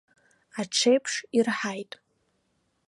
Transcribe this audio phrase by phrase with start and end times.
[0.59, 1.91] Аҽеиԥш ирҳаит.